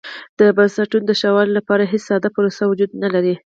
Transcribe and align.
د 0.39 0.41
بنسټونو 0.57 1.05
د 1.07 1.11
ښه 1.19 1.29
والي 1.35 1.53
لپاره 1.59 1.89
هېڅ 1.91 2.01
ساده 2.09 2.29
پروسه 2.35 2.63
وجود 2.65 2.91
نه 3.03 3.09
لري. 3.13 3.35